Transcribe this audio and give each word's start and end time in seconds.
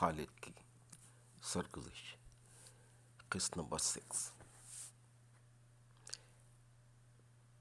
خالد 0.00 0.40
کی 0.40 0.52
سرگزش، 1.42 2.16
قسط 3.28 3.56
number 3.56 3.78
six 3.78 4.30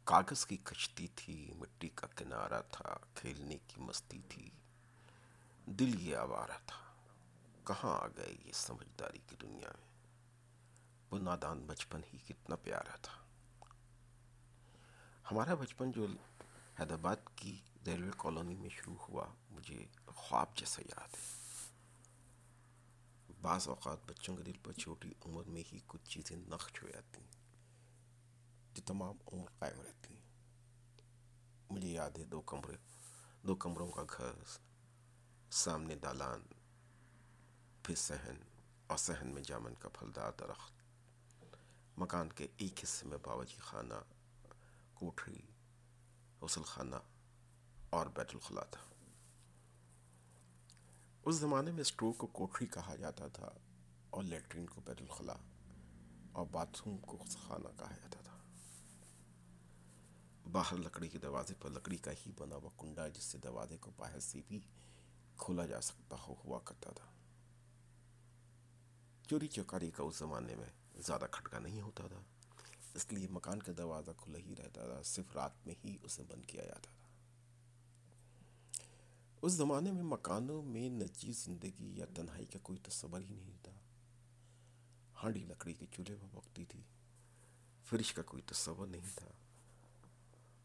کاغذ 0.03 0.45
کی 0.45 0.57
کشتی 0.57 1.07
تھی، 1.07 1.51
مٹی 1.55 1.89
کا 1.89 2.07
کنارہ 2.07 2.61
تھا، 2.71 2.97
کھیلنے 3.15 3.57
کی 3.67 3.81
مستی 3.81 4.21
تھی۔ 4.29 4.49
دل 5.65 6.01
یہ 6.01 6.15
آوارہ 6.15 6.57
تھا۔ 6.65 6.95
کہاں 7.63 7.99
آ 7.99 8.07
گئے 8.07 8.35
یہ 8.45 8.51
سمجھداری 8.51 9.19
کی 9.27 9.35
دنیا 9.41 9.69
میں؟ 9.79 9.87
وہ 11.11 11.19
نادان 11.19 11.65
بچپن 11.67 12.01
ہی 12.13 12.17
کتنا 12.17 12.55
پیارا 12.55 12.95
تھا۔ 13.01 13.23
ہمارا 15.31 15.53
بچپن 15.53 15.91
جو 15.91 16.07
حیدرآباد 16.79 17.15
کی 17.35 17.61
ریلوے 17.85 18.11
کالونی 18.17 18.55
میں 18.55 18.69
شروع 18.69 18.95
ہوا، 18.95 19.27
مجھے 19.49 19.85
خواب 20.05 20.57
جیسا 20.57 20.81
یاد 20.81 21.13
ہے۔ 21.13 21.38
بعض 23.41 23.67
اوقات 23.67 23.97
بچوں 24.05 24.35
کے 24.37 24.43
دل 24.43 24.57
پر 24.63 24.73
چھوٹی 24.73 25.13
عمر 25.25 25.43
میں 25.43 25.63
ہی 25.71 25.79
کچھ 25.87 26.09
چیزیں 26.09 26.37
نقش 26.37 26.83
ہو 26.83 26.87
جاتی 26.87 27.21
ہیں، 27.21 27.31
جو 28.73 28.81
تمام 28.85 29.15
عمر 29.33 29.49
قائم 29.59 29.81
رہتی 29.81 30.13
ہیں۔ 30.13 30.21
مجھے 31.69 31.87
یاد 31.87 32.17
ہے 32.17 32.23
دو 32.23 32.41
کمرے، 32.41 32.75
دو 33.43 33.55
کمروں 33.55 33.91
کا 33.91 34.03
گھر، 34.03 34.43
سامنے 35.51 35.95
دالان، 35.95 36.41
پھر 37.83 37.95
صحن 37.95 38.41
اور 38.87 38.97
صحن 38.97 39.27
میں 39.27 39.41
جامن 39.41 39.75
کا 39.75 39.89
پھلدار 39.89 40.31
درخت۔ 40.39 40.73
مکان 41.97 42.29
کے 42.29 42.47
ایک 42.57 42.83
حصے 42.83 43.05
میں 43.05 43.17
باورچی 43.23 43.59
خانہ، 43.59 43.99
کوٹھری، 44.93 45.41
غسل 46.41 46.63
خانہ 46.63 46.95
اور 47.89 48.05
بیت 48.05 48.29
الخلاء 48.33 48.69
تھا۔ 48.71 48.98
اس 51.25 51.35
زمانے 51.35 51.71
میں 51.71 51.81
اسٹور 51.81 52.13
کو 52.17 52.27
کوٹری 52.27 52.67
کہا 52.67 52.95
جاتا 52.95 53.27
تھا 53.27 53.49
اور 54.09 54.23
لیٹرین 54.23 54.65
کو 54.65 54.81
بیت 54.85 55.01
الخلاء 55.01 55.41
اور 56.31 56.45
باتھ 56.51 56.81
روم 56.85 56.97
کو 56.97 57.17
خانہ 57.17 57.67
کہا 57.77 57.95
جاتا 57.95 58.19
تھا۔ 58.23 58.37
باہر 60.51 60.77
لکڑی 60.77 61.09
کے 61.09 61.17
دروازے 61.17 61.53
پر 61.61 61.69
لکڑی 61.69 61.97
کا 61.97 62.11
ہی 62.11 62.31
بنا 62.37 62.55
ہوا 62.55 62.69
کنڈا 62.79 63.07
جس 63.07 63.23
سے 63.23 63.37
دروازے 63.37 63.77
کو 63.77 63.91
باہر 63.97 64.19
سے 64.19 64.41
بھی 64.47 64.59
کھولا 65.37 65.65
جا 65.65 65.81
سکتا 65.81 66.15
ہو، 66.27 66.35
ہوا 66.45 66.59
کرتا 66.59 66.91
تھا۔ 66.91 67.05
چوری 69.27 69.47
چوکاری 69.47 69.91
کا 69.91 70.03
اس 70.03 70.17
زمانے 70.17 70.55
میں 70.55 71.01
زیادہ 71.01 71.25
کھٹکا 71.31 71.59
نہیں 71.59 71.81
ہوتا 71.81 72.07
تھا۔ 72.07 72.21
اس 72.93 73.13
لیے 73.13 73.27
مکان 73.31 73.61
کا 73.61 73.71
دروازہ 73.77 74.11
کھلا 74.17 74.39
ہی 74.39 74.55
رہتا 74.55 74.85
تھا، 74.85 75.03
صرف 75.03 75.35
رات 75.35 75.67
میں 75.67 75.75
ہی 75.85 75.97
اسے 76.03 76.23
بند 76.23 76.45
کیا 76.45 76.65
جاتا 76.65 76.79
تھا۔ 76.79 76.98
اس 79.41 79.53
زمانے 79.53 79.91
میں 79.91 80.03
مکانوں 80.03 80.61
میں 80.61 80.89
نجی 80.89 81.31
زندگی 81.31 81.97
یا 81.97 82.05
تنہائی 82.15 82.45
کا 82.45 82.59
کوئی 82.63 82.79
تصور 82.79 83.21
ہی 83.21 83.33
نہیں 83.33 83.57
تھا 83.63 83.71
ہانڈی 85.23 85.39
لکڑی 85.39 85.73
کے 85.73 85.85
چولہے 85.95 86.15
پر 86.21 86.39
پکتی 86.39 86.65
تھی، 86.65 86.81
فرش 87.85 88.13
کا 88.13 88.21
کوئی 88.21 88.43
تصور 88.45 88.87
نہیں 88.87 89.09
تھا۔ 89.15 89.27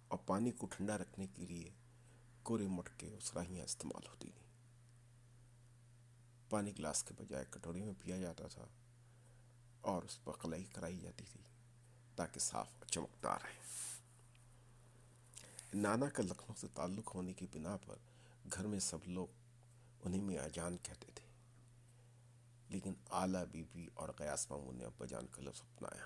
اور 0.08 0.18
پانی 0.26 0.50
کو 0.50 0.66
ٹھنڈا 0.66 0.98
رکھنے 0.98 1.26
کے 1.34 1.46
لیے 1.46 1.70
کورے 2.42 2.66
مٹکے 2.66 3.12
اور 3.12 3.20
سراہیاں 3.20 3.64
استعمال 3.64 4.06
ہوتی 4.06 4.30
تھیں۔ 4.30 4.44
پانی 6.50 6.72
گلاس 6.78 7.02
کے 7.02 7.14
بجائے 7.18 7.44
کٹوری 7.50 7.82
میں 7.82 7.94
پیا 8.02 8.18
جاتا 8.18 8.46
تھا 8.46 8.64
اور 9.80 10.02
اس 10.02 10.24
پر 10.24 10.32
قلعی 10.32 10.64
کرائی 10.64 10.98
جاتی 11.00 11.24
تھی 11.32 11.40
تاکہ 12.16 12.40
صاف 12.40 12.66
اور 12.78 12.86
چمکدار 12.86 13.38
رہے۔ 13.42 13.58
نانا 15.74 16.06
کا 16.06 16.22
لکھنؤ 16.22 16.54
سے 16.56 16.66
تعلق 16.74 17.14
ہونے 17.14 17.32
کی 17.32 17.46
بنا 17.52 17.76
پر 17.76 17.96
گھر 18.52 18.66
میں 18.66 18.78
سب 18.78 18.98
لوگ 19.06 19.26
انہیں 20.04 20.22
میاں 20.22 20.48
جان 20.48 20.76
کہتے 20.82 21.06
تھے۔ 21.14 21.24
لیکن 22.68 22.92
آلہ 23.10 23.38
بی 23.52 23.64
بی 23.72 23.88
اور 23.94 24.08
قیاس 24.08 24.50
مامو 24.50 24.72
نے 24.72 24.84
ابا 24.84 25.06
جان 25.06 25.26
کا 25.26 25.42
لفظ 25.42 25.62
اپنایا۔ 25.62 26.04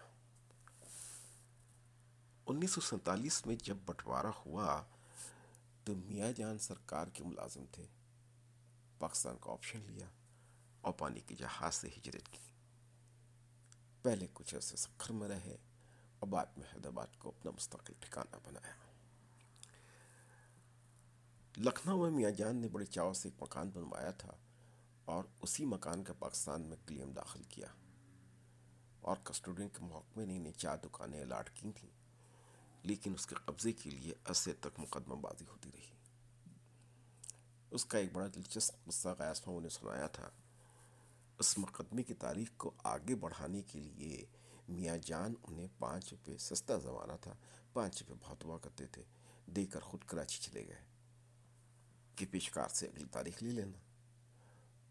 انیس 2.46 2.70
سو 2.70 2.80
سینتالیس 2.80 3.46
میں 3.46 3.56
جب 3.56 3.76
بٹوارہ 3.84 4.26
ہوا 4.26 4.82
تو 5.84 5.94
میاں 5.94 6.32
جان 6.32 6.58
سرکار 6.58 7.06
کے 7.06 7.24
ملازم 7.24 7.64
تھے۔ 7.72 7.86
پاکستان 8.98 9.36
کا 9.40 9.52
آپشن 9.52 9.80
لیا 9.80 10.06
اور 10.80 10.92
پانی 10.92 11.20
کے 11.20 11.34
جہاز 11.34 11.74
سے 11.74 11.88
ہجرت 11.88 12.28
کی۔ 12.32 12.52
پہلے 14.02 14.26
کچھ 14.32 14.54
عرصے 14.54 14.76
سکھر 14.76 15.14
میں 15.14 15.28
رہے 15.28 15.56
اور 16.18 16.28
بعد 16.28 16.46
میں 16.56 16.66
حیدرآباد 16.74 17.06
کو 17.18 17.28
اپنا 17.28 17.50
مستقل 17.50 17.92
ٹھکانہ 18.00 18.36
بنایا۔ 18.44 18.87
لکھنؤ 21.60 22.02
میں 22.02 22.10
میاں 22.10 22.30
جان 22.30 22.56
نے 22.56 22.68
بڑے 22.68 22.84
چاو 22.84 23.12
سے 23.12 23.28
ایک 23.28 23.42
مکان 23.42 23.70
بنوایا 23.70 24.10
تھا 24.10 24.32
اور 25.04 25.24
اسی 25.42 25.64
مکان 25.64 26.04
کا 26.04 26.12
پاکستان 26.18 26.62
میں 26.62 26.76
کلیم 26.86 27.12
داخل 27.12 27.42
کیا 27.42 27.66
اور 29.00 29.16
کسٹوڈین 29.16 29.68
کے 29.68 29.84
محکمے 29.84 30.26
نے 30.26 30.36
انہیں 30.36 30.52
چار 30.52 30.76
دکانیں 30.76 31.20
الاٹ 31.20 31.50
کی 31.50 31.72
تھیں، 31.72 31.90
لیکن 32.82 33.14
اس 33.14 33.26
کے 33.26 33.34
قبضے 33.34 33.72
کے 33.72 33.90
لیے 33.90 34.12
عرصے 34.24 34.52
تک 34.52 34.78
مقدمہ 34.78 35.14
بازی 35.14 35.44
ہوتی 35.50 35.70
رہی۔ 35.74 35.94
اس 37.70 37.84
کا 37.84 37.98
ایک 37.98 38.12
بڑا 38.12 38.26
دلچسپ 38.26 38.84
قصہ 38.84 39.08
غیاس 39.18 39.46
مامو 39.46 39.60
نے 39.60 39.68
سنایا 39.68 40.06
تھا۔ 40.06 40.28
اس 41.38 41.58
مقدمے 41.58 42.02
کی 42.02 42.14
تاریخ 42.14 42.48
کو 42.56 42.70
آگے 42.84 43.14
بڑھانے 43.14 43.62
کے 43.62 43.80
لیے 43.80 44.24
میاں 44.68 44.98
جان 44.98 45.34
انہیں 45.42 45.68
پانچ 45.78 46.12
روپے 46.12 46.36
سستا 46.38 46.78
زمانہ 46.78 47.16
تھا، 47.20 47.34
پانچ 47.72 48.02
روپے 48.02 48.14
بہت 48.26 48.44
ہوا 48.44 48.58
کرتے 48.58 48.86
تھے 48.86 49.02
دے 49.46 49.66
کر 49.66 49.80
خود 49.80 50.04
کراچی 50.04 50.40
چلے 50.42 50.66
گئے۔ 50.66 50.97
کہ 52.18 52.26
پیشکار 52.30 52.68
سے 52.68 52.86
اگلی 52.86 53.04
تاریخ 53.12 53.42
لے 53.42 53.50
لینا۔ 53.50 53.78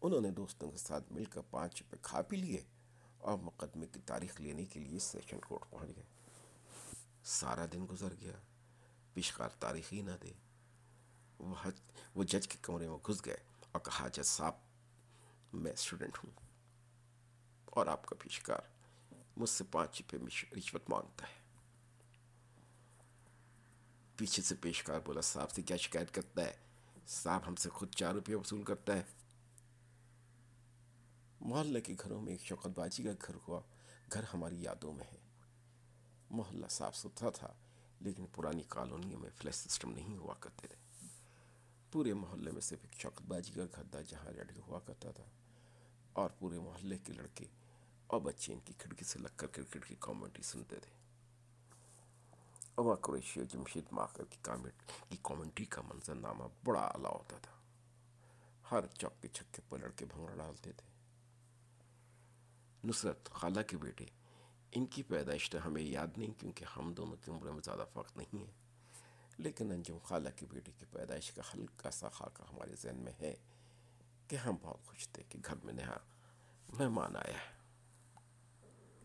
انہوں 0.02 0.20
نے 0.20 0.30
دوستوں 0.30 0.70
کے 0.70 0.76
ساتھ 0.76 1.12
مل 1.12 1.24
کر 1.24 1.40
پانچ 1.50 1.82
روپے 1.82 1.96
کھا 2.02 2.22
پی 2.22 2.36
لیے 2.36 2.64
اور 3.18 3.38
مقدمے 3.38 3.86
کی 3.86 4.00
تاریخ 4.06 4.40
لینے 4.40 4.64
کے 4.64 4.80
لیے 4.80 4.98
سیشن 4.98 5.38
کورٹ 5.40 5.70
پہنچ 5.70 5.96
گئے۔ 5.96 6.04
سارا 7.24 7.66
دن 7.72 7.86
گزر 7.90 8.08
گیا۔ 8.20 8.32
پیشکار 9.14 9.48
تاریخ 9.48 9.92
ہی 9.92 10.02
نہ 10.02 10.10
دے۔ 10.22 10.32
وہ 12.14 12.24
جج 12.24 12.48
کے 12.48 12.58
کمرے 12.62 12.88
میں 12.88 12.96
گھس 12.96 13.26
گئے 13.26 13.36
اور 13.72 13.80
کہا، 13.80 14.08
جج 14.08 14.26
صاحب، 14.26 14.54
میں 15.52 15.72
اسٹوڈنٹ 15.72 16.18
ہوں 16.24 16.30
اور 17.64 17.86
آپ 17.86 18.06
کا 18.06 18.16
پیشکار 18.18 18.60
مجھ 19.36 19.50
سے 19.50 19.64
پانچ 19.70 20.02
روپے 20.02 20.26
رشوت 20.56 20.90
مانگتا 20.90 21.26
ہے۔ 21.26 21.38
پیچھے 24.16 24.42
سے 24.42 24.54
پیشکار 24.54 25.00
بولا، 25.00 25.20
صاحب 25.20 25.50
سے 25.50 25.62
کیا 25.62 25.76
شکایت 25.76 26.14
کرتا 26.14 26.44
ہے؟ 26.44 26.67
صاحب 27.08 27.40
ہم 27.46 27.54
سے 27.54 27.70
خود 27.70 27.94
چار 27.94 28.14
روپیہ 28.14 28.36
وصول 28.36 28.62
کرتا 28.62 28.96
ہے۔ 28.96 29.02
محلے 31.40 31.80
کے 31.80 31.94
گھروں 32.04 32.22
میں 32.22 32.32
ایک 32.32 32.40
شوقت 32.40 32.68
باجی 32.74 33.02
کا 33.02 33.10
گھر 33.26 33.34
ہوا، 33.48 33.60
گھر 34.12 34.24
ہماری 34.34 34.62
یادوں 34.62 34.92
میں 34.92 35.04
ہے۔ 35.12 35.18
محلہ 36.30 36.66
صاف 36.70 36.96
ستھرا 36.96 37.30
تھا، 37.30 37.54
لیکن 38.00 38.26
پرانی 38.26 38.62
کالونیوں 38.68 39.20
میں 39.20 39.30
فلیش 39.36 39.54
سسٹم 39.54 39.90
نہیں 39.90 40.16
ہوا 40.16 40.34
کرتے 40.34 40.68
تھے۔ 40.68 41.06
پورے 41.92 42.14
محلے 42.14 42.50
میں 42.50 42.60
صرف 42.60 42.78
ایک 42.82 43.00
شوقت 43.00 43.22
باجی 43.22 43.52
کا 43.52 43.64
گھر 43.76 43.82
تھا 43.90 44.02
جہاں 44.02 44.32
ریڈیو 44.32 44.62
ہوا 44.66 44.78
کرتا 44.78 45.10
تھا۔ 45.10 45.24
اور 46.12 46.30
پورے 46.38 46.58
محلے 46.58 46.98
کے 46.98 47.12
لڑکے 47.12 47.46
اور 48.06 48.20
بچے 48.20 48.52
ان 48.52 48.60
کی 48.64 48.72
کھڑکی 48.78 49.04
سے 49.04 49.18
لگ 49.18 49.28
کر 49.36 49.46
کرکٹ 49.46 49.88
کی 49.88 49.94
کامنٹری 50.00 50.42
سنتے 50.42 50.76
تھے۔ 50.76 51.07
عمر 52.78 52.94
قریشی 52.94 53.40
اور 53.40 53.46
جمشید 53.46 53.84
ماکر 53.92 54.24
کی 54.24 54.38
کامنٹ 54.42 54.72
کی 55.08 55.16
کامنٹری 55.22 55.64
کا 55.64 55.82
منظر 55.82 56.14
نامہ 56.14 56.44
بڑا 56.64 56.80
اعلیٰ 56.80 57.10
ہوتا 57.10 57.36
تھا۔ 57.42 57.52
ہر 58.70 58.86
چوک 58.86 59.22
کے 59.22 59.28
چھکے 59.28 59.62
پر 59.68 59.78
لڑکے 59.78 60.04
بھنگڑا 60.04 60.34
ڈالتے 60.34 60.72
تھے۔ 60.72 60.88
نصرت 62.84 63.30
خالہ 63.30 63.60
کے 63.62 63.76
بیٹے، 63.76 64.04
ان 64.72 64.86
کی 64.86 65.02
پیدائش 65.02 65.50
تو 65.50 65.66
ہمیں 65.66 65.82
یاد 65.82 66.06
نہیں 66.16 66.40
کیونکہ 66.40 66.64
ہم 66.76 66.92
دونوں 66.92 67.16
کی 67.24 67.30
عمر 67.30 67.50
میں 67.50 67.60
زیادہ 67.64 67.84
فرق 67.92 68.16
نہیں 68.16 68.46
ہے۔ 68.46 68.52
لیکن 69.38 69.72
انجم 69.72 69.98
خالہ 69.98 70.28
کے 70.36 70.46
بیٹے 70.50 70.72
کی 70.78 70.86
پیدائش 70.90 71.32
کا 71.32 71.42
ہلکا 71.54 71.90
سا 71.90 72.08
خاکہ 72.08 72.42
ہمارے 72.42 72.74
ذہن 72.82 72.96
میں 72.96 73.12
ہے 73.20 73.36
کہ 74.28 74.36
ہم 74.36 74.56
بہت 74.62 74.86
خوش 74.86 75.08
تھے 75.08 75.22
کہ 75.28 75.38
گھر 75.44 75.54
میں 75.64 75.72
نیا 75.72 75.96
مہمان 76.68 77.16
آیا 77.16 77.34
ہے۔ 77.34 77.57